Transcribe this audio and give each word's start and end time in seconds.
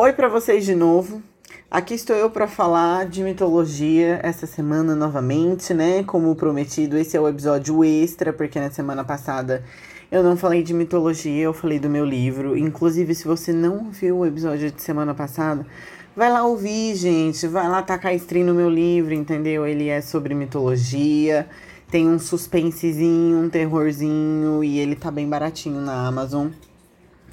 Oi 0.00 0.12
para 0.12 0.28
vocês 0.28 0.64
de 0.64 0.76
novo. 0.76 1.20
Aqui 1.68 1.92
estou 1.92 2.14
eu 2.14 2.30
para 2.30 2.46
falar 2.46 3.04
de 3.06 3.20
mitologia 3.20 4.20
essa 4.22 4.46
semana 4.46 4.94
novamente, 4.94 5.74
né? 5.74 6.04
Como 6.04 6.36
prometido, 6.36 6.96
esse 6.96 7.16
é 7.16 7.20
o 7.20 7.28
episódio 7.28 7.82
extra, 7.82 8.32
porque 8.32 8.60
na 8.60 8.70
semana 8.70 9.02
passada 9.02 9.64
eu 10.08 10.22
não 10.22 10.36
falei 10.36 10.62
de 10.62 10.72
mitologia, 10.72 11.42
eu 11.42 11.52
falei 11.52 11.80
do 11.80 11.90
meu 11.90 12.04
livro. 12.04 12.56
Inclusive, 12.56 13.12
se 13.12 13.26
você 13.26 13.52
não 13.52 13.90
viu 13.90 14.18
o 14.18 14.24
episódio 14.24 14.70
de 14.70 14.80
semana 14.80 15.14
passada, 15.14 15.66
vai 16.14 16.30
lá 16.30 16.44
ouvir, 16.44 16.94
gente. 16.94 17.48
Vai 17.48 17.68
lá 17.68 17.82
tacar 17.82 18.14
stream 18.14 18.46
no 18.46 18.54
meu 18.54 18.70
livro, 18.70 19.12
entendeu? 19.12 19.66
Ele 19.66 19.88
é 19.88 20.00
sobre 20.00 20.32
mitologia, 20.32 21.44
tem 21.90 22.08
um 22.08 22.20
suspensezinho, 22.20 23.36
um 23.36 23.50
terrorzinho 23.50 24.62
e 24.62 24.78
ele 24.78 24.94
tá 24.94 25.10
bem 25.10 25.28
baratinho 25.28 25.80
na 25.80 26.06
Amazon. 26.06 26.50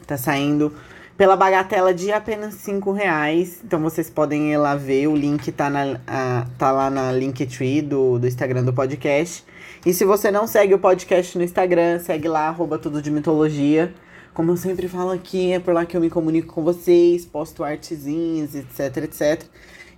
Tá 0.07 0.17
saindo 0.17 0.73
pela 1.17 1.35
bagatela 1.35 1.93
de 1.93 2.11
apenas 2.11 2.55
5 2.55 2.91
reais. 2.91 3.61
Então 3.63 3.79
vocês 3.81 4.09
podem 4.09 4.51
ir 4.51 4.57
lá 4.57 4.75
ver. 4.75 5.07
O 5.07 5.15
link 5.15 5.51
tá, 5.51 5.69
na, 5.69 5.99
a, 6.05 6.45
tá 6.57 6.71
lá 6.71 6.89
na 6.89 7.11
Linktree 7.11 7.81
do, 7.81 8.19
do 8.19 8.27
Instagram 8.27 8.63
do 8.63 8.73
podcast. 8.73 9.45
E 9.85 9.93
se 9.93 10.03
você 10.03 10.31
não 10.31 10.47
segue 10.47 10.73
o 10.73 10.79
podcast 10.79 11.37
no 11.37 11.43
Instagram, 11.43 11.99
segue 11.99 12.27
lá, 12.27 12.47
arroba 12.47 12.77
tudo 12.77 13.01
de 13.01 13.11
mitologia. 13.11 13.93
Como 14.33 14.51
eu 14.51 14.57
sempre 14.57 14.89
falo 14.89 15.11
aqui, 15.11 15.53
é 15.53 15.59
por 15.59 15.73
lá 15.73 15.85
que 15.85 15.95
eu 15.95 16.01
me 16.01 16.09
comunico 16.09 16.53
com 16.53 16.61
vocês, 16.61 17.25
posto 17.25 17.63
artezinhas, 17.63 18.53
etc, 18.53 18.97
etc. 19.03 19.43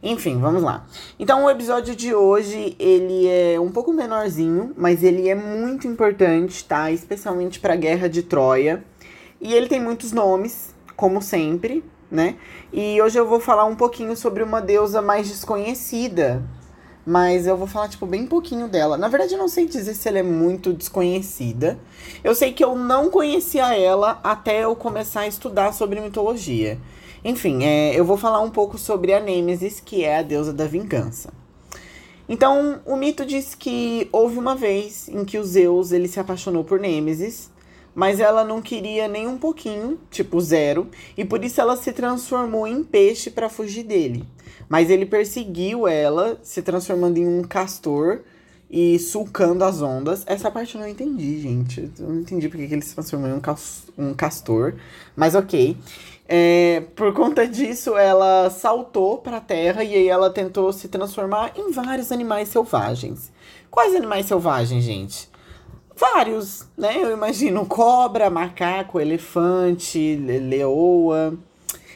Enfim, 0.03 0.39
vamos 0.39 0.61
lá. 0.61 0.85
Então, 1.17 1.45
o 1.45 1.49
episódio 1.49 1.95
de 1.95 2.13
hoje, 2.13 2.75
ele 2.77 3.27
é 3.27 3.59
um 3.59 3.71
pouco 3.71 3.91
menorzinho, 3.91 4.73
mas 4.77 5.03
ele 5.03 5.27
é 5.27 5.33
muito 5.33 5.87
importante, 5.87 6.63
tá? 6.63 6.91
Especialmente 6.91 7.59
para 7.59 7.73
a 7.73 7.77
Guerra 7.77 8.07
de 8.07 8.21
Troia. 8.21 8.83
E 9.41 9.53
ele 9.53 9.67
tem 9.67 9.81
muitos 9.81 10.11
nomes, 10.11 10.75
como 10.97 11.21
sempre, 11.21 11.85
né? 12.11 12.35
E 12.73 12.99
hoje 13.01 13.17
eu 13.17 13.27
vou 13.27 13.39
falar 13.39 13.65
um 13.65 13.75
pouquinho 13.75 14.17
sobre 14.17 14.41
uma 14.41 14.59
deusa 14.59 15.01
mais 15.01 15.29
desconhecida. 15.29 16.43
Mas 17.05 17.47
eu 17.47 17.55
vou 17.55 17.67
falar, 17.67 17.87
tipo, 17.87 18.05
bem 18.05 18.27
pouquinho 18.27 18.67
dela. 18.67 18.97
Na 18.97 19.07
verdade, 19.07 19.33
eu 19.33 19.37
não 19.37 19.47
sei 19.47 19.65
dizer 19.65 19.93
se 19.93 20.09
ela 20.09 20.19
é 20.19 20.23
muito 20.23 20.73
desconhecida. 20.73 21.79
Eu 22.21 22.35
sei 22.35 22.51
que 22.51 22.61
eu 22.61 22.75
não 22.75 23.09
conhecia 23.09 23.73
ela 23.77 24.19
até 24.21 24.65
eu 24.65 24.75
começar 24.75 25.21
a 25.21 25.27
estudar 25.27 25.71
sobre 25.71 26.01
mitologia. 26.01 26.77
Enfim, 27.23 27.63
é, 27.63 27.97
eu 27.97 28.03
vou 28.03 28.17
falar 28.17 28.41
um 28.41 28.49
pouco 28.49 28.77
sobre 28.77 29.13
a 29.13 29.21
Nêmesis, 29.21 29.79
que 29.79 30.03
é 30.03 30.17
a 30.17 30.21
deusa 30.21 30.51
da 30.51 30.65
vingança. 30.65 31.31
Então, 32.27 32.81
o 32.85 32.97
mito 32.97 33.25
diz 33.25 33.55
que 33.55 34.09
houve 34.11 34.37
uma 34.37 34.53
vez 34.53 35.07
em 35.07 35.23
que 35.23 35.37
o 35.37 35.45
Zeus 35.45 35.93
ele 35.93 36.09
se 36.09 36.19
apaixonou 36.19 36.65
por 36.65 36.77
Nêmesis 36.77 37.49
mas 37.97 38.19
ela 38.19 38.43
não 38.43 38.61
queria 38.61 39.07
nem 39.07 39.27
um 39.27 39.39
pouquinho, 39.39 39.99
tipo 40.11 40.39
zero, 40.39 40.87
e 41.17 41.25
por 41.25 41.43
isso 41.43 41.59
ela 41.59 41.75
se 41.75 41.91
transformou 41.91 42.67
em 42.67 42.83
peixe 42.83 43.31
para 43.31 43.49
fugir 43.49 43.81
dele. 43.81 44.23
Mas 44.69 44.91
ele 44.91 45.03
perseguiu 45.03 45.87
ela, 45.87 46.37
se 46.43 46.61
transformando 46.61 47.17
em 47.17 47.27
um 47.27 47.41
castor 47.41 48.19
e 48.69 48.99
sulcando 48.99 49.63
as 49.63 49.81
ondas. 49.81 50.21
Essa 50.27 50.51
parte 50.51 50.75
eu 50.75 50.81
não 50.81 50.87
entendi, 50.87 51.41
gente. 51.41 51.91
Eu 51.97 52.09
não 52.09 52.19
entendi 52.19 52.47
porque 52.47 52.67
que 52.67 52.75
ele 52.75 52.83
se 52.83 52.93
transformou 52.93 53.29
em 53.29 53.33
um, 53.33 53.41
um 54.09 54.13
castor, 54.13 54.75
mas 55.15 55.33
ok. 55.33 55.75
É, 56.29 56.83
por 56.95 57.11
conta 57.15 57.47
disso, 57.47 57.97
ela 57.97 58.51
saltou 58.51 59.17
para 59.17 59.37
a 59.37 59.41
terra 59.41 59.83
e 59.83 59.95
aí 59.95 60.07
ela 60.07 60.29
tentou 60.29 60.71
se 60.71 60.87
transformar 60.87 61.53
em 61.55 61.71
vários 61.71 62.11
animais 62.11 62.49
selvagens. 62.49 63.31
Quais 63.71 63.95
animais 63.95 64.27
selvagens, 64.27 64.83
gente? 64.83 65.35
Vários, 65.99 66.63
né? 66.77 66.95
Eu 67.01 67.11
imagino 67.11 67.65
cobra, 67.65 68.29
macaco, 68.29 68.99
elefante, 68.99 70.15
leoa. 70.15 71.35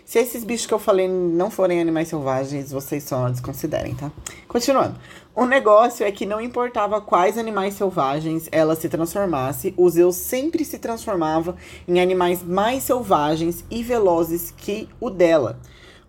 Se 0.04 0.18
esses 0.18 0.44
bichos 0.44 0.66
que 0.66 0.74
eu 0.74 0.80
falei 0.80 1.08
não 1.08 1.52
forem 1.52 1.80
animais 1.80 2.08
selvagens, 2.08 2.72
vocês 2.72 3.04
só 3.04 3.30
desconsiderem, 3.30 3.94
tá? 3.94 4.12
Continuando. 4.48 4.96
O 5.36 5.46
negócio 5.46 6.04
é 6.04 6.12
que 6.12 6.26
não 6.26 6.42
importava 6.42 7.00
quais 7.00 7.38
animais 7.38 7.76
selvagens 7.76 8.50
ela 8.52 8.76
se 8.76 8.90
transformasse, 8.90 9.74
o 9.78 9.88
Zeus 9.88 10.16
sempre 10.16 10.66
se 10.66 10.80
transformava 10.80 11.56
em 11.88 12.02
animais 12.02 12.44
mais 12.44 12.84
selvagens 12.84 13.64
e 13.70 13.84
velozes 13.84 14.52
que 14.58 14.90
o 15.00 15.12
dela. 15.12 15.60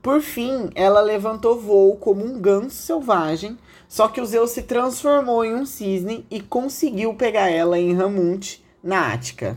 Por 0.03 0.21
fim, 0.21 0.69
ela 0.75 1.01
levantou 1.01 1.61
voo 1.61 1.97
como 1.97 2.25
um 2.25 2.41
ganso 2.41 2.75
selvagem, 2.77 3.57
só 3.89 4.09
que 4.09 4.21
o 4.21 4.27
Zeus 4.27 4.51
se 4.51 4.63
transformou 4.63 5.45
em 5.45 5.55
um 5.55 5.65
cisne 5.65 6.27
e 6.29 6.41
conseguiu 6.41 7.15
pegar 7.15 7.49
ela 7.49 7.79
em 7.79 7.95
Ramunte, 7.95 8.65
na 8.83 9.13
Ática. 9.13 9.57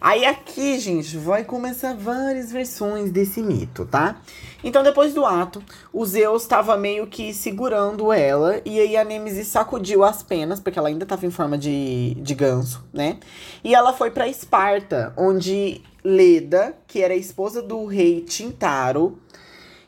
Aí 0.00 0.24
aqui, 0.24 0.78
gente, 0.78 1.18
vai 1.18 1.44
começar 1.44 1.94
várias 1.94 2.52
versões 2.52 3.10
desse 3.10 3.42
mito, 3.42 3.84
tá? 3.84 4.20
Então, 4.62 4.82
depois 4.82 5.12
do 5.12 5.26
ato, 5.26 5.62
o 5.92 6.06
Zeus 6.06 6.42
estava 6.42 6.76
meio 6.76 7.06
que 7.06 7.34
segurando 7.34 8.12
ela, 8.12 8.60
e 8.64 8.78
aí 8.80 8.96
a 8.96 9.04
Nemesis 9.04 9.48
sacudiu 9.48 10.04
as 10.04 10.22
penas, 10.22 10.60
porque 10.60 10.78
ela 10.78 10.88
ainda 10.88 11.04
estava 11.04 11.26
em 11.26 11.30
forma 11.30 11.58
de, 11.58 12.14
de 12.14 12.34
ganso, 12.34 12.84
né? 12.92 13.18
E 13.64 13.74
ela 13.74 13.92
foi 13.92 14.10
para 14.10 14.28
Esparta, 14.28 15.12
onde 15.16 15.82
Leda, 16.04 16.74
que 16.86 17.02
era 17.02 17.12
a 17.12 17.16
esposa 17.16 17.60
do 17.60 17.84
rei 17.86 18.20
Tintaro, 18.20 19.18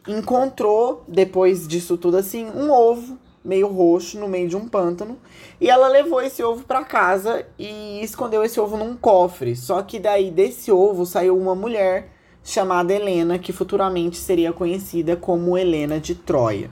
encontrou, 0.06 1.04
depois 1.08 1.66
disso 1.66 1.96
tudo 1.96 2.16
assim, 2.16 2.46
um 2.46 2.70
ovo 2.70 3.18
meio 3.44 3.68
roxo 3.68 4.18
no 4.18 4.28
meio 4.28 4.48
de 4.48 4.56
um 4.56 4.68
pântano. 4.68 5.18
E 5.60 5.70
ela 5.70 5.88
levou 5.88 6.20
esse 6.20 6.42
ovo 6.42 6.64
para 6.64 6.84
casa 6.84 7.46
e 7.58 8.00
escondeu 8.02 8.44
esse 8.44 8.60
ovo 8.60 8.76
num 8.76 8.96
cofre. 8.96 9.56
Só 9.56 9.82
que 9.82 9.98
daí 9.98 10.30
desse 10.30 10.70
ovo 10.70 11.06
saiu 11.06 11.36
uma 11.36 11.54
mulher 11.54 12.10
chamada 12.44 12.94
Helena, 12.94 13.38
que 13.38 13.52
futuramente 13.52 14.16
seria 14.16 14.52
conhecida 14.52 15.16
como 15.16 15.56
Helena 15.56 15.98
de 15.98 16.14
Troia. 16.14 16.70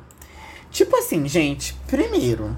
Tipo 0.71 0.97
assim, 0.97 1.27
gente, 1.27 1.75
primeiro, 1.87 2.55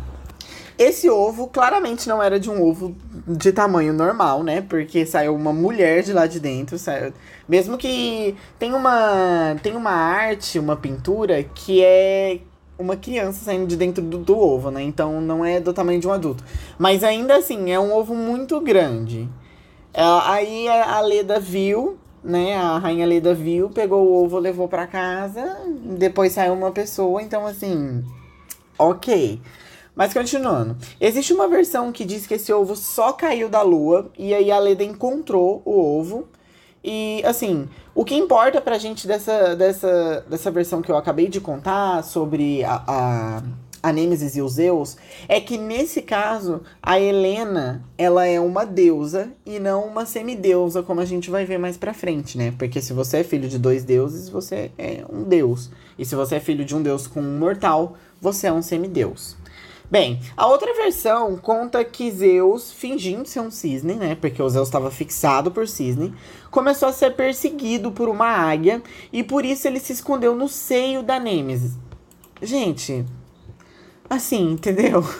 esse 0.78 1.10
ovo 1.10 1.48
claramente 1.48 2.08
não 2.08 2.22
era 2.22 2.38
de 2.38 2.48
um 2.48 2.62
ovo 2.62 2.94
de 3.26 3.50
tamanho 3.52 3.92
normal, 3.92 4.44
né? 4.44 4.60
Porque 4.62 5.04
saiu 5.04 5.34
uma 5.34 5.52
mulher 5.52 6.02
de 6.04 6.12
lá 6.12 6.26
de 6.26 6.38
dentro. 6.38 6.78
Saiu... 6.78 7.12
Mesmo 7.48 7.76
que 7.76 8.36
tem 8.58 8.72
uma, 8.72 9.56
tem 9.62 9.74
uma 9.74 9.90
arte, 9.90 10.58
uma 10.58 10.76
pintura 10.76 11.42
que 11.42 11.82
é 11.82 12.38
uma 12.78 12.96
criança 12.96 13.44
saindo 13.44 13.66
de 13.66 13.76
dentro 13.76 14.02
do, 14.02 14.18
do 14.18 14.38
ovo, 14.38 14.70
né? 14.70 14.82
Então 14.82 15.20
não 15.20 15.44
é 15.44 15.58
do 15.58 15.72
tamanho 15.72 16.00
de 16.00 16.06
um 16.06 16.12
adulto. 16.12 16.44
Mas 16.78 17.02
ainda 17.02 17.36
assim, 17.36 17.72
é 17.72 17.80
um 17.80 17.92
ovo 17.92 18.14
muito 18.14 18.60
grande. 18.60 19.28
É, 19.92 20.02
aí 20.02 20.68
a 20.68 21.00
Leda 21.00 21.40
viu, 21.40 21.98
né? 22.22 22.56
A 22.56 22.78
rainha 22.78 23.04
Leda 23.04 23.34
viu, 23.34 23.68
pegou 23.68 24.06
o 24.06 24.24
ovo, 24.24 24.38
levou 24.38 24.68
para 24.68 24.86
casa. 24.86 25.58
Depois 25.98 26.32
saiu 26.32 26.52
uma 26.52 26.70
pessoa. 26.70 27.20
Então, 27.20 27.44
assim, 27.44 28.04
ok. 28.78 29.40
Mas 29.98 30.14
continuando. 30.14 30.76
Existe 31.00 31.32
uma 31.32 31.48
versão 31.48 31.90
que 31.90 32.04
diz 32.04 32.24
que 32.24 32.34
esse 32.34 32.52
ovo 32.52 32.76
só 32.76 33.12
caiu 33.12 33.48
da 33.48 33.62
lua 33.62 34.12
e 34.16 34.32
aí 34.32 34.48
a 34.48 34.56
Leda 34.60 34.84
encontrou 34.84 35.60
o 35.64 35.76
ovo. 35.76 36.28
E 36.84 37.20
assim, 37.24 37.68
o 37.96 38.04
que 38.04 38.14
importa 38.14 38.60
pra 38.60 38.78
gente 38.78 39.08
dessa, 39.08 39.56
dessa, 39.56 40.24
dessa 40.30 40.52
versão 40.52 40.80
que 40.80 40.92
eu 40.92 40.96
acabei 40.96 41.26
de 41.26 41.40
contar 41.40 42.04
sobre 42.04 42.62
a, 42.62 42.80
a, 42.86 43.42
a 43.82 43.92
Nêmesis 43.92 44.36
e 44.36 44.40
os 44.40 44.52
Zeus 44.52 44.96
é 45.26 45.40
que 45.40 45.58
nesse 45.58 46.00
caso 46.00 46.62
a 46.80 47.00
Helena 47.00 47.82
ela 47.98 48.24
é 48.24 48.38
uma 48.38 48.64
deusa 48.64 49.32
e 49.44 49.58
não 49.58 49.84
uma 49.84 50.06
semideusa, 50.06 50.80
como 50.80 51.00
a 51.00 51.04
gente 51.04 51.28
vai 51.28 51.44
ver 51.44 51.58
mais 51.58 51.76
pra 51.76 51.92
frente, 51.92 52.38
né? 52.38 52.54
Porque 52.56 52.80
se 52.80 52.92
você 52.92 53.16
é 53.16 53.24
filho 53.24 53.48
de 53.48 53.58
dois 53.58 53.82
deuses, 53.82 54.28
você 54.28 54.70
é 54.78 55.04
um 55.12 55.24
deus. 55.24 55.72
E 55.98 56.04
se 56.04 56.14
você 56.14 56.36
é 56.36 56.40
filho 56.40 56.64
de 56.64 56.76
um 56.76 56.82
deus 56.84 57.08
com 57.08 57.20
um 57.20 57.36
mortal, 57.36 57.96
você 58.20 58.46
é 58.46 58.52
um 58.52 58.62
semideus. 58.62 59.36
Bem, 59.90 60.20
a 60.36 60.46
outra 60.46 60.74
versão 60.74 61.36
conta 61.38 61.82
que 61.82 62.10
Zeus, 62.10 62.70
fingindo 62.70 63.26
ser 63.26 63.40
um 63.40 63.50
cisne, 63.50 63.94
né? 63.94 64.14
Porque 64.14 64.42
o 64.42 64.48
Zeus 64.48 64.68
estava 64.68 64.90
fixado 64.90 65.50
por 65.50 65.66
cisne, 65.66 66.14
começou 66.50 66.90
a 66.90 66.92
ser 66.92 67.16
perseguido 67.16 67.90
por 67.90 68.06
uma 68.06 68.26
águia 68.26 68.82
e 69.10 69.22
por 69.22 69.46
isso 69.46 69.66
ele 69.66 69.80
se 69.80 69.94
escondeu 69.94 70.34
no 70.34 70.46
seio 70.46 71.02
da 71.02 71.18
Nêmesis. 71.18 71.72
Gente, 72.42 73.04
assim, 74.08 74.52
entendeu? 74.52 75.02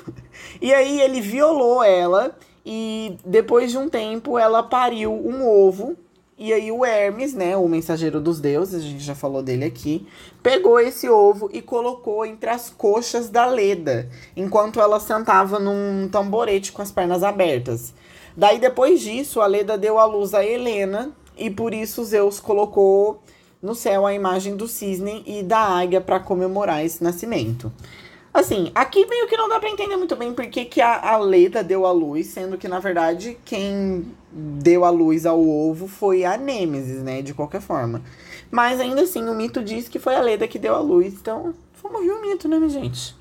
E 0.62 0.72
aí 0.72 1.00
ele 1.00 1.20
violou 1.20 1.82
ela 1.82 2.36
e 2.64 3.16
depois 3.24 3.72
de 3.72 3.78
um 3.78 3.88
tempo 3.88 4.38
ela 4.38 4.62
pariu 4.62 5.12
um 5.12 5.46
ovo 5.46 5.96
e 6.38 6.52
aí 6.52 6.70
o 6.70 6.84
Hermes, 6.84 7.34
né, 7.34 7.56
o 7.56 7.66
mensageiro 7.68 8.20
dos 8.20 8.38
deuses, 8.38 8.76
a 8.76 8.86
gente 8.86 9.02
já 9.02 9.14
falou 9.14 9.42
dele 9.42 9.64
aqui, 9.64 10.06
pegou 10.40 10.78
esse 10.78 11.08
ovo 11.08 11.50
e 11.52 11.60
colocou 11.60 12.24
entre 12.24 12.48
as 12.48 12.70
coxas 12.70 13.28
da 13.28 13.46
Leda, 13.46 14.08
enquanto 14.36 14.80
ela 14.80 15.00
sentava 15.00 15.58
num 15.58 16.08
tamborete 16.08 16.70
com 16.70 16.80
as 16.80 16.92
pernas 16.92 17.24
abertas. 17.24 17.92
Daí 18.36 18.60
depois 18.60 19.00
disso, 19.00 19.40
a 19.40 19.46
Leda 19.48 19.76
deu 19.76 19.98
à 19.98 20.04
luz 20.04 20.32
a 20.32 20.44
Helena 20.46 21.10
e 21.36 21.50
por 21.50 21.74
isso 21.74 22.04
Zeus 22.04 22.38
colocou 22.38 23.20
no 23.60 23.74
céu 23.74 24.06
a 24.06 24.14
imagem 24.14 24.54
do 24.56 24.68
cisne 24.68 25.24
e 25.26 25.42
da 25.42 25.58
águia 25.58 26.00
para 26.00 26.20
comemorar 26.20 26.84
esse 26.84 27.02
nascimento. 27.02 27.72
Assim, 28.32 28.70
aqui 28.74 29.04
meio 29.06 29.26
que 29.26 29.36
não 29.36 29.48
dá 29.48 29.58
pra 29.58 29.70
entender 29.70 29.96
muito 29.96 30.14
bem 30.14 30.32
porque 30.32 30.64
que 30.64 30.80
a, 30.80 31.14
a 31.14 31.16
Leda 31.16 31.64
deu 31.64 31.84
a 31.84 31.90
luz, 31.90 32.28
sendo 32.28 32.56
que, 32.56 32.68
na 32.68 32.78
verdade, 32.78 33.36
quem 33.44 34.06
deu 34.32 34.84
a 34.84 34.90
luz 34.90 35.26
ao 35.26 35.40
ovo 35.40 35.88
foi 35.88 36.24
a 36.24 36.36
Nêmesis, 36.36 37.02
né? 37.02 37.22
De 37.22 37.34
qualquer 37.34 37.60
forma. 37.60 38.02
Mas 38.50 38.80
ainda 38.80 39.02
assim, 39.02 39.28
o 39.28 39.34
mito 39.34 39.62
diz 39.62 39.88
que 39.88 39.98
foi 39.98 40.14
a 40.14 40.20
Leda 40.20 40.48
que 40.48 40.58
deu 40.58 40.74
a 40.74 40.80
luz. 40.80 41.14
Então, 41.14 41.54
vamos 41.82 41.98
ouvir 41.98 42.12
o 42.12 42.20
mito, 42.20 42.48
né, 42.48 42.56
minha 42.58 42.68
gente? 42.68 43.16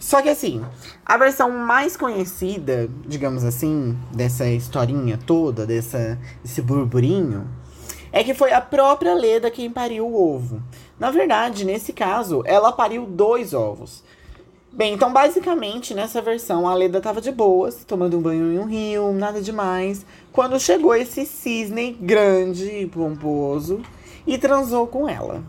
Só 0.00 0.20
que 0.20 0.28
assim, 0.28 0.64
a 1.06 1.16
versão 1.16 1.48
mais 1.50 1.96
conhecida, 1.96 2.88
digamos 3.06 3.44
assim, 3.44 3.96
dessa 4.12 4.46
historinha 4.46 5.16
toda, 5.16 5.64
dessa, 5.64 6.18
desse 6.42 6.60
burburinho, 6.60 7.48
é 8.10 8.24
que 8.24 8.34
foi 8.34 8.52
a 8.52 8.60
própria 8.60 9.14
Leda 9.14 9.50
quem 9.50 9.70
pariu 9.70 10.06
o 10.06 10.34
ovo. 10.34 10.60
Na 10.98 11.10
verdade, 11.10 11.64
nesse 11.64 11.92
caso, 11.92 12.42
ela 12.44 12.72
pariu 12.72 13.06
dois 13.06 13.54
ovos. 13.54 14.02
Bem, 14.74 14.94
então 14.94 15.12
basicamente 15.12 15.92
nessa 15.92 16.22
versão 16.22 16.66
a 16.66 16.74
Leda 16.74 16.98
tava 16.98 17.20
de 17.20 17.30
boas, 17.30 17.84
tomando 17.84 18.16
um 18.16 18.22
banho 18.22 18.54
em 18.54 18.58
um 18.58 18.64
rio, 18.64 19.12
nada 19.12 19.38
demais. 19.42 20.06
Quando 20.32 20.58
chegou 20.58 20.94
esse 20.94 21.26
cisne 21.26 21.92
grande 22.00 22.64
e 22.70 22.86
pomposo 22.86 23.82
e 24.26 24.38
transou 24.38 24.86
com 24.86 25.06
ela. 25.06 25.44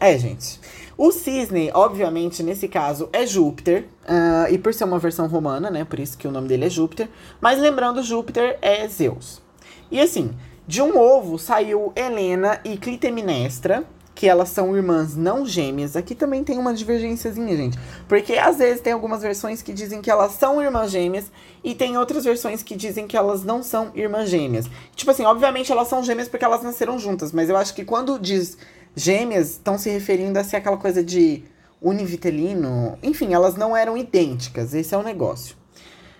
É, 0.00 0.16
gente. 0.16 0.58
O 0.96 1.12
cisne, 1.12 1.70
obviamente, 1.74 2.42
nesse 2.42 2.68
caso, 2.68 3.10
é 3.12 3.26
Júpiter. 3.26 3.84
Uh, 4.04 4.50
e 4.50 4.56
por 4.56 4.72
ser 4.72 4.84
uma 4.84 4.98
versão 4.98 5.26
romana, 5.26 5.70
né? 5.70 5.84
Por 5.84 5.98
isso 5.98 6.16
que 6.16 6.26
o 6.26 6.30
nome 6.30 6.48
dele 6.48 6.64
é 6.64 6.70
Júpiter. 6.70 7.08
Mas 7.40 7.58
lembrando, 7.58 8.02
Júpiter 8.02 8.58
é 8.62 8.88
Zeus. 8.88 9.42
E 9.90 10.00
assim, 10.00 10.34
de 10.66 10.80
um 10.80 10.98
ovo 10.98 11.38
saiu 11.38 11.92
Helena 11.94 12.60
e 12.64 12.76
Clitemnestra, 12.76 13.84
que 14.18 14.26
elas 14.26 14.48
são 14.48 14.76
irmãs 14.76 15.16
não 15.16 15.46
gêmeas. 15.46 15.94
Aqui 15.94 16.12
também 16.12 16.42
tem 16.42 16.58
uma 16.58 16.74
divergênciazinha, 16.74 17.56
gente. 17.56 17.78
Porque 18.08 18.32
às 18.32 18.58
vezes 18.58 18.80
tem 18.80 18.92
algumas 18.92 19.22
versões 19.22 19.62
que 19.62 19.72
dizem 19.72 20.02
que 20.02 20.10
elas 20.10 20.32
são 20.32 20.60
irmãs 20.60 20.90
gêmeas 20.90 21.30
e 21.62 21.72
tem 21.72 21.96
outras 21.96 22.24
versões 22.24 22.60
que 22.60 22.74
dizem 22.74 23.06
que 23.06 23.16
elas 23.16 23.44
não 23.44 23.62
são 23.62 23.92
irmãs 23.94 24.28
gêmeas. 24.28 24.66
Tipo 24.96 25.12
assim, 25.12 25.22
obviamente 25.24 25.70
elas 25.70 25.86
são 25.86 26.02
gêmeas 26.02 26.28
porque 26.28 26.44
elas 26.44 26.64
nasceram 26.64 26.98
juntas, 26.98 27.30
mas 27.30 27.48
eu 27.48 27.56
acho 27.56 27.72
que 27.72 27.84
quando 27.84 28.18
diz 28.18 28.58
gêmeas, 28.96 29.50
estão 29.50 29.78
se 29.78 29.88
referindo 29.88 30.36
a 30.36 30.42
ser 30.42 30.56
aquela 30.56 30.78
coisa 30.78 31.00
de 31.00 31.44
univitelino. 31.80 32.98
Enfim, 33.04 33.34
elas 33.34 33.54
não 33.54 33.76
eram 33.76 33.96
idênticas, 33.96 34.74
esse 34.74 34.92
é 34.96 34.98
o 34.98 35.02
negócio. 35.04 35.54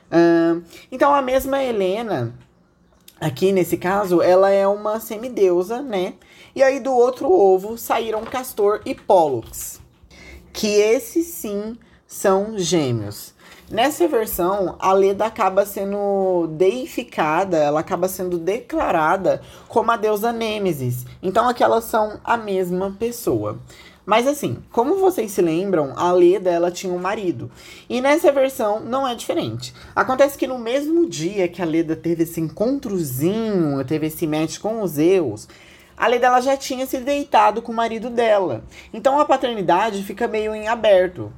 Uh, 0.06 0.62
então 0.92 1.12
a 1.12 1.20
mesma 1.20 1.64
Helena, 1.64 2.32
aqui 3.20 3.52
nesse 3.52 3.76
caso, 3.76 4.22
ela 4.22 4.50
é 4.50 4.66
uma 4.66 5.00
semideusa, 5.00 5.82
né? 5.82 6.14
E 6.54 6.62
aí 6.62 6.80
do 6.80 6.92
outro 6.92 7.30
ovo 7.30 7.76
saíram 7.78 8.24
Castor 8.24 8.80
e 8.84 8.94
Pollux, 8.94 9.80
que 10.52 10.66
esses 10.66 11.26
sim 11.26 11.76
são 12.06 12.58
gêmeos. 12.58 13.34
Nessa 13.70 14.08
versão, 14.08 14.76
a 14.78 14.94
Leda 14.94 15.26
acaba 15.26 15.66
sendo 15.66 16.46
deificada, 16.52 17.58
ela 17.58 17.80
acaba 17.80 18.08
sendo 18.08 18.38
declarada 18.38 19.42
como 19.68 19.90
a 19.90 19.96
deusa 19.96 20.32
Nêmesis. 20.32 21.04
Então 21.22 21.46
aqui 21.46 21.62
elas 21.62 21.84
são 21.84 22.18
a 22.24 22.38
mesma 22.38 22.96
pessoa. 22.98 23.58
Mas 24.08 24.26
assim, 24.26 24.56
como 24.72 24.96
vocês 24.96 25.32
se 25.32 25.42
lembram, 25.42 25.92
a 25.94 26.10
Leda 26.12 26.48
ela 26.48 26.70
tinha 26.70 26.90
um 26.90 26.98
marido. 26.98 27.50
E 27.90 28.00
nessa 28.00 28.32
versão 28.32 28.80
não 28.80 29.06
é 29.06 29.14
diferente. 29.14 29.74
Acontece 29.94 30.38
que 30.38 30.46
no 30.46 30.58
mesmo 30.58 31.06
dia 31.06 31.46
que 31.46 31.60
a 31.60 31.66
Leda 31.66 31.94
teve 31.94 32.22
esse 32.22 32.40
encontrozinho, 32.40 33.84
teve 33.84 34.06
esse 34.06 34.26
match 34.26 34.60
com 34.60 34.80
os 34.80 34.92
Zeus, 34.92 35.46
a 35.94 36.06
lei 36.06 36.18
dela 36.18 36.40
já 36.40 36.56
tinha 36.56 36.86
se 36.86 36.96
deitado 37.00 37.60
com 37.60 37.70
o 37.70 37.74
marido 37.74 38.08
dela. 38.08 38.64
Então 38.94 39.20
a 39.20 39.26
paternidade 39.26 40.02
fica 40.02 40.26
meio 40.26 40.54
em 40.54 40.68
aberto. 40.68 41.30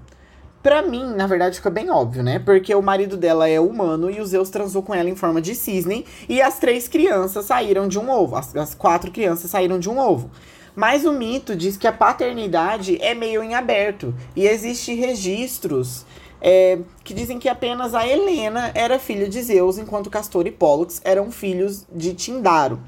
Pra 0.62 0.80
mim, 0.80 1.12
na 1.16 1.26
verdade, 1.26 1.56
fica 1.56 1.70
bem 1.70 1.90
óbvio, 1.90 2.22
né? 2.22 2.38
Porque 2.38 2.72
o 2.72 2.82
marido 2.82 3.16
dela 3.16 3.48
é 3.48 3.58
humano 3.58 4.08
e 4.08 4.20
o 4.20 4.24
Zeus 4.26 4.48
transou 4.48 4.84
com 4.84 4.94
ela 4.94 5.10
em 5.10 5.16
forma 5.16 5.42
de 5.42 5.56
cisne. 5.56 6.06
E 6.28 6.40
as 6.40 6.60
três 6.60 6.86
crianças 6.86 7.46
saíram 7.46 7.88
de 7.88 7.98
um 7.98 8.08
ovo. 8.08 8.36
As, 8.36 8.54
as 8.54 8.74
quatro 8.76 9.10
crianças 9.10 9.50
saíram 9.50 9.80
de 9.80 9.90
um 9.90 9.98
ovo. 9.98 10.30
Mas 10.74 11.04
o 11.04 11.12
mito 11.12 11.56
diz 11.56 11.76
que 11.76 11.86
a 11.86 11.92
paternidade 11.92 12.96
é 13.00 13.14
meio 13.14 13.42
em 13.42 13.54
aberto. 13.54 14.14
E 14.34 14.46
existem 14.46 14.96
registros 14.96 16.04
é, 16.40 16.78
que 17.04 17.12
dizem 17.12 17.38
que 17.38 17.48
apenas 17.48 17.94
a 17.94 18.06
Helena 18.06 18.70
era 18.74 18.98
filha 18.98 19.28
de 19.28 19.42
Zeus, 19.42 19.78
enquanto 19.78 20.10
Castor 20.10 20.46
e 20.46 20.50
Pollux 20.50 21.00
eram 21.04 21.30
filhos 21.30 21.86
de 21.92 22.14
Tindaro. 22.14 22.80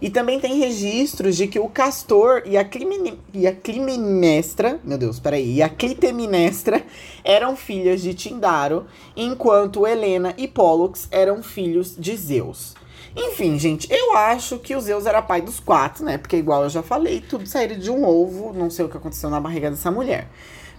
E 0.00 0.10
também 0.10 0.40
tem 0.40 0.58
registros 0.58 1.36
de 1.36 1.46
que 1.46 1.58
o 1.58 1.68
Castor 1.68 2.42
e 2.44 2.56
a, 2.56 2.64
Climine, 2.64 3.18
e 3.32 3.46
a 3.46 3.54
Climenestra, 3.54 4.80
meu 4.84 4.98
Deus, 4.98 5.18
peraí, 5.18 5.54
e 5.54 5.62
a 5.62 5.68
Clitemnestra 5.68 6.84
eram 7.22 7.56
filhas 7.56 8.02
de 8.02 8.12
Tindaro, 8.12 8.86
enquanto 9.16 9.86
Helena 9.86 10.34
e 10.36 10.48
Pollux 10.48 11.08
eram 11.10 11.42
filhos 11.42 11.96
de 11.96 12.16
Zeus. 12.16 12.74
Enfim, 13.16 13.58
gente, 13.58 13.86
eu 13.92 14.16
acho 14.16 14.58
que 14.58 14.74
o 14.74 14.80
Zeus 14.80 15.06
era 15.06 15.22
pai 15.22 15.40
dos 15.40 15.60
quatro, 15.60 16.04
né? 16.04 16.18
Porque, 16.18 16.36
igual 16.36 16.64
eu 16.64 16.70
já 16.70 16.82
falei, 16.82 17.20
tudo 17.20 17.46
saiu 17.46 17.76
de 17.78 17.90
um 17.90 18.04
ovo, 18.04 18.52
não 18.52 18.68
sei 18.68 18.84
o 18.84 18.88
que 18.88 18.96
aconteceu 18.96 19.30
na 19.30 19.40
barriga 19.40 19.70
dessa 19.70 19.90
mulher. 19.90 20.28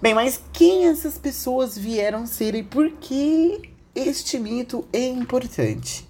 Bem, 0.01 0.13
mas 0.13 0.41
quem 0.51 0.87
essas 0.87 1.17
pessoas 1.17 1.77
vieram 1.77 2.27
ser 2.27 2.53
e 2.53 2.61
por 2.61 2.91
que 2.91 3.69
este 3.95 4.37
mito 4.37 4.85
é 4.91 5.07
importante? 5.07 6.05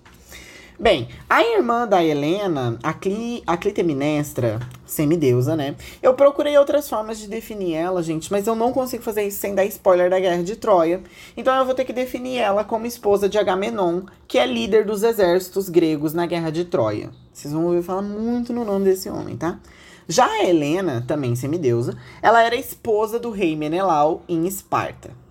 Bem, 0.78 1.08
a 1.30 1.42
irmã 1.44 1.88
da 1.88 2.04
Helena, 2.04 2.78
a, 2.84 2.94
Cli, 2.94 3.44
a 3.46 3.56
Clitemnestra, 3.56 4.60
semideusa, 4.86 5.56
né? 5.56 5.76
Eu 6.02 6.14
procurei 6.14 6.58
outras 6.58 6.90
formas 6.90 7.18
de 7.20 7.28
definir 7.28 7.74
ela, 7.74 8.04
gente, 8.04 8.32
mas 8.32 8.48
eu 8.48 8.56
não 8.56 8.72
consigo 8.72 9.04
fazer 9.04 9.28
isso 9.28 9.40
sem 9.40 9.56
dar 9.56 9.66
spoiler 9.66 10.10
da 10.10 10.20
Guerra 10.20 10.44
de 10.44 10.56
Troia. 10.56 11.02
Então 11.36 11.56
eu 11.56 11.66
vou 11.66 11.76
ter 11.76 11.86
que 11.86 11.94
definir 11.94 12.38
ela 12.38 12.64
como 12.64 12.86
esposa 12.86 13.28
de 13.28 13.38
Agamenon, 13.38 14.02
que 14.28 14.38
é 14.38 14.46
líder 14.46 14.86
dos 14.86 15.04
exércitos 15.04 15.70
gregos 15.70 16.14
na 16.14 16.26
Guerra 16.26 16.52
de 16.52 16.66
Troia. 16.66 17.10
Vocês 17.34 17.54
vão 17.54 17.66
ouvir 17.66 17.84
falar 17.84 18.02
muito 18.02 18.54
no 18.54 18.64
nome 18.64 18.86
desse 18.86 19.10
homem, 19.10 19.36
tá? 19.36 19.60
Já 20.08 20.26
a 20.26 20.46
Helena, 20.46 21.04
também 21.08 21.36
semideusa, 21.36 21.98
ela 22.22 22.44
era 22.44 22.56
esposa 22.56 23.20
do 23.20 23.32
rei 23.32 23.56
Menelau 23.56 24.24
em 24.30 24.46
Esparta. 24.46 25.25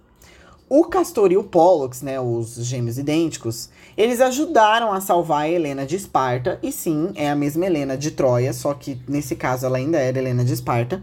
O 0.76 0.82
Castor 0.86 1.30
e 1.30 1.36
o 1.36 1.44
Pollux, 1.44 2.02
né, 2.02 2.18
os 2.18 2.56
gêmeos 2.56 2.98
idênticos, 2.98 3.68
eles 3.96 4.20
ajudaram 4.20 4.92
a 4.92 5.00
salvar 5.00 5.42
a 5.42 5.48
Helena 5.48 5.86
de 5.86 5.94
Esparta, 5.94 6.58
e 6.64 6.72
sim, 6.72 7.12
é 7.14 7.30
a 7.30 7.36
mesma 7.36 7.64
Helena 7.64 7.96
de 7.96 8.10
Troia, 8.10 8.52
só 8.52 8.74
que 8.74 9.00
nesse 9.06 9.36
caso 9.36 9.64
ela 9.64 9.76
ainda 9.76 9.98
era 9.98 10.18
Helena 10.18 10.44
de 10.44 10.52
Esparta, 10.52 11.00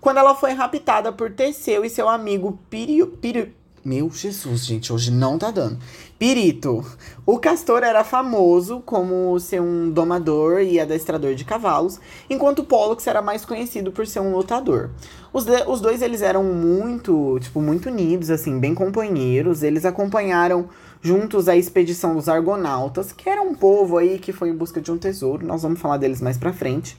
quando 0.00 0.18
ela 0.18 0.34
foi 0.34 0.50
raptada 0.54 1.12
por 1.12 1.30
Teseu 1.30 1.84
e 1.84 1.88
seu 1.88 2.08
amigo 2.08 2.58
Pirio, 2.68 3.06
Pirio, 3.06 3.54
meu 3.84 4.08
Jesus, 4.10 4.64
gente, 4.64 4.92
hoje 4.92 5.10
não 5.10 5.36
tá 5.36 5.50
dando. 5.50 5.78
Pirito. 6.18 6.84
O 7.26 7.38
Castor 7.38 7.82
era 7.82 8.04
famoso 8.04 8.80
como 8.80 9.38
ser 9.40 9.60
um 9.60 9.90
domador 9.90 10.60
e 10.60 10.78
adestrador 10.78 11.34
de 11.34 11.44
cavalos, 11.44 11.98
enquanto 12.30 12.62
Pollux 12.62 13.04
era 13.06 13.20
mais 13.20 13.44
conhecido 13.44 13.90
por 13.90 14.06
ser 14.06 14.20
um 14.20 14.32
lutador. 14.32 14.90
Os, 15.32 15.46
os 15.66 15.80
dois, 15.80 16.00
eles 16.00 16.22
eram 16.22 16.44
muito, 16.44 17.38
tipo, 17.40 17.60
muito 17.60 17.88
unidos, 17.88 18.30
assim, 18.30 18.60
bem 18.60 18.74
companheiros. 18.74 19.62
Eles 19.62 19.84
acompanharam 19.84 20.68
juntos 21.00 21.48
a 21.48 21.56
expedição 21.56 22.14
dos 22.14 22.28
Argonautas, 22.28 23.10
que 23.10 23.28
era 23.28 23.42
um 23.42 23.54
povo 23.54 23.98
aí 23.98 24.18
que 24.18 24.32
foi 24.32 24.50
em 24.50 24.54
busca 24.54 24.80
de 24.80 24.92
um 24.92 24.98
tesouro. 24.98 25.44
Nós 25.44 25.62
vamos 25.62 25.80
falar 25.80 25.96
deles 25.96 26.20
mais 26.20 26.38
pra 26.38 26.52
frente. 26.52 26.96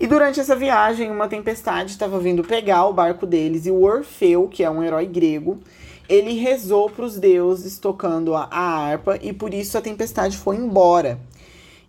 E 0.00 0.06
durante 0.06 0.40
essa 0.40 0.56
viagem, 0.56 1.10
uma 1.10 1.28
tempestade 1.28 1.92
estava 1.92 2.18
vindo 2.18 2.42
pegar 2.42 2.86
o 2.86 2.92
barco 2.92 3.24
deles 3.24 3.66
e 3.66 3.70
o 3.70 3.82
Orfeu, 3.82 4.48
que 4.48 4.64
é 4.64 4.70
um 4.70 4.82
herói 4.82 5.06
grego, 5.06 5.60
ele 6.08 6.34
rezou 6.34 6.90
para 6.90 7.04
os 7.04 7.18
deuses 7.18 7.78
tocando 7.78 8.34
a, 8.34 8.48
a 8.50 8.60
harpa 8.60 9.18
e 9.22 9.32
por 9.32 9.54
isso 9.54 9.76
a 9.78 9.82
tempestade 9.82 10.36
foi 10.36 10.56
embora. 10.56 11.18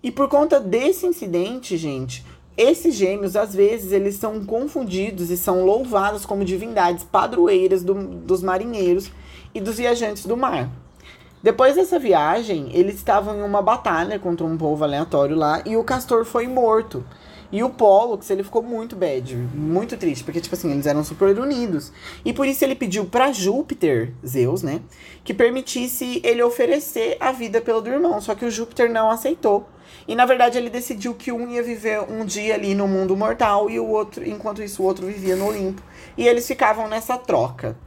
E 0.02 0.12
por 0.12 0.28
conta 0.30 0.60
desse 0.60 1.06
incidente, 1.06 1.78
gente, 1.78 2.24
esses 2.58 2.96
gêmeos, 2.96 3.36
às 3.36 3.54
vezes, 3.54 3.92
eles 3.92 4.16
são 4.16 4.46
confundidos 4.46 5.30
e 5.30 5.36
são 5.36 5.66
louvados 5.66 6.26
como 6.26 6.46
divindades 6.46 7.04
padroeiras 7.04 7.84
do, 7.84 7.94
dos 7.94 8.42
marinheiros 8.42 9.12
e 9.54 9.60
dos 9.60 9.78
viajantes 9.78 10.26
do 10.26 10.38
mar. 10.38 10.70
Depois 11.44 11.76
dessa 11.76 12.00
viagem, 12.00 12.70
eles 12.74 12.96
estavam 12.96 13.38
em 13.38 13.44
uma 13.44 13.62
batalha 13.62 14.18
contra 14.18 14.46
um 14.46 14.58
povo 14.58 14.84
aleatório 14.84 15.36
lá 15.36 15.62
e 15.66 15.76
o 15.76 15.84
castor 15.84 16.24
foi 16.24 16.48
morto. 16.48 17.04
E 17.52 17.64
o 17.64 17.70
Pollux, 17.70 18.30
ele 18.30 18.44
ficou 18.44 18.62
muito 18.64 18.96
bad, 18.96 19.36
muito 19.36 19.96
triste, 19.98 20.24
porque, 20.24 20.42
tipo 20.42 20.56
assim, 20.56 20.72
eles 20.72 20.86
eram 20.86 21.04
super 21.04 21.38
unidos. 21.40 21.92
E 22.24 22.34
por 22.34 22.48
isso 22.48 22.64
ele 22.64 22.76
pediu 22.76 23.06
para 23.06 23.32
Júpiter, 23.32 24.14
Zeus, 24.26 24.64
né, 24.64 24.82
que 25.24 25.34
permitisse 25.34 26.22
ele 26.24 26.42
oferecer 26.42 27.18
a 27.20 27.32
vida 27.32 27.62
pelo 27.62 27.82
do 27.82 27.90
irmão. 27.90 28.20
Só 28.20 28.36
que 28.36 28.46
o 28.46 28.52
Júpiter 28.52 28.92
não 28.92 29.10
aceitou. 29.10 29.68
E 30.08 30.16
na 30.16 30.26
verdade 30.26 30.58
ele 30.58 30.70
decidiu 30.70 31.14
que 31.14 31.32
um 31.32 31.50
ia 31.50 31.64
viver 31.64 32.02
um 32.02 32.26
dia 32.26 32.56
ali 32.56 32.76
no 32.76 32.88
mundo 32.88 33.16
mortal 33.16 33.70
e 33.70 33.80
o 33.80 33.88
outro, 33.88 34.28
enquanto 34.28 34.62
isso, 34.62 34.82
o 34.82 34.86
outro 34.86 35.06
vivia 35.06 35.36
no 35.36 35.48
Olimpo. 35.48 35.82
E 36.18 36.28
eles 36.28 36.48
ficavam 36.48 36.88
nessa 36.88 37.18
troca. 37.18 37.78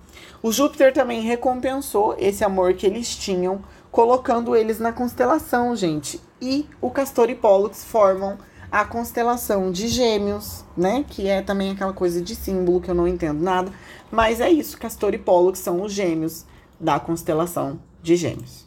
O 0.43 0.53
Júpiter 0.53 0.93
também 0.93 1.21
recompensou 1.21 2.17
esse 2.19 2.45
amor 2.45 2.75
que 2.75 2.87
eles 2.87 3.15
tinham, 3.15 3.61
colocando 3.91 4.55
eles 4.55 4.79
na 4.79 4.93
constelação, 4.93 5.75
gente. 5.75 6.21
E 6.41 6.67
o 6.81 6.91
Castor 6.91 7.29
e 7.31 7.35
Pollux 7.35 7.85
formam 7.85 8.39
a 8.71 8.85
constelação 8.85 9.71
de 9.71 9.89
Gêmeos, 9.89 10.65
né? 10.77 11.05
Que 11.09 11.27
é 11.27 11.43
também 11.43 11.71
aquela 11.71 11.93
coisa 11.93 12.21
de 12.21 12.35
símbolo 12.35 12.81
que 12.81 12.91
eu 12.91 12.95
não 12.95 13.09
entendo 13.09 13.43
nada. 13.43 13.73
Mas 14.11 14.41
é 14.41 14.51
isso, 14.51 14.79
Castor 14.79 15.15
e 15.15 15.19
Pollux 15.19 15.59
são 15.59 15.83
os 15.83 15.93
gêmeos 15.93 16.45
da 16.81 16.99
constelação 16.99 17.79
de 18.03 18.17
Gêmeos. 18.17 18.67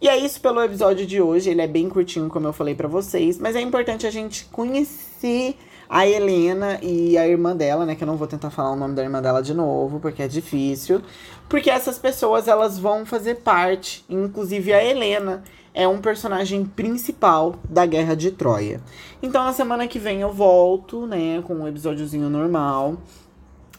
E 0.00 0.08
é 0.08 0.16
isso 0.16 0.40
pelo 0.40 0.62
episódio 0.62 1.04
de 1.04 1.20
hoje. 1.20 1.50
Ele 1.50 1.60
é 1.60 1.66
bem 1.66 1.88
curtinho, 1.88 2.28
como 2.28 2.46
eu 2.46 2.52
falei 2.52 2.74
para 2.74 2.86
vocês, 2.86 3.38
mas 3.38 3.56
é 3.56 3.60
importante 3.60 4.06
a 4.06 4.10
gente 4.10 4.44
conhecer 4.46 5.56
a 5.88 6.06
Helena 6.06 6.78
e 6.82 7.16
a 7.16 7.26
irmã 7.26 7.56
dela, 7.56 7.84
né? 7.84 7.94
Que 7.94 8.04
eu 8.04 8.06
não 8.06 8.16
vou 8.16 8.28
tentar 8.28 8.50
falar 8.50 8.72
o 8.72 8.76
nome 8.76 8.94
da 8.94 9.02
irmã 9.02 9.20
dela 9.20 9.42
de 9.42 9.54
novo, 9.54 9.98
porque 9.98 10.22
é 10.22 10.28
difícil. 10.28 11.02
Porque 11.48 11.70
essas 11.70 11.98
pessoas, 11.98 12.46
elas 12.46 12.78
vão 12.78 13.04
fazer 13.04 13.36
parte, 13.36 14.04
inclusive 14.08 14.72
a 14.72 14.84
Helena 14.84 15.42
é 15.78 15.86
um 15.86 16.00
personagem 16.00 16.64
principal 16.64 17.54
da 17.70 17.86
Guerra 17.86 18.16
de 18.16 18.32
Troia. 18.32 18.80
Então, 19.22 19.44
na 19.44 19.52
semana 19.52 19.86
que 19.86 19.96
vem 19.96 20.20
eu 20.20 20.32
volto, 20.32 21.06
né, 21.06 21.40
com 21.46 21.54
um 21.54 21.68
episódiozinho 21.68 22.28
normal. 22.28 22.96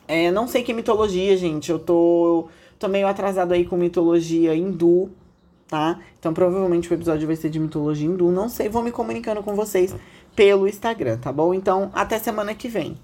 É, 0.08 0.32
não 0.32 0.48
sei 0.48 0.64
que 0.64 0.74
mitologia, 0.74 1.36
gente. 1.36 1.70
Eu 1.70 1.78
tô, 1.78 2.48
tô 2.80 2.88
meio 2.88 3.06
atrasado 3.06 3.52
aí 3.52 3.66
com 3.66 3.76
mitologia 3.76 4.56
hindu, 4.56 5.10
tá? 5.68 6.00
Então, 6.18 6.34
provavelmente 6.34 6.90
o 6.90 6.94
episódio 6.94 7.28
vai 7.28 7.36
ser 7.36 7.50
de 7.50 7.60
mitologia 7.60 8.08
hindu. 8.08 8.32
Não 8.32 8.48
sei, 8.48 8.70
vou 8.70 8.82
me 8.82 8.94
comunicando 8.94 9.44
com 9.44 9.54
vocês 9.54 9.94
pelo 10.34 10.70
Instagram, 10.70 11.18
tá 11.18 11.34
bom? 11.34 11.54
Então, 11.54 11.92
até 11.94 12.18
semana 12.18 12.56
que 12.56 12.70
vem. 12.70 12.96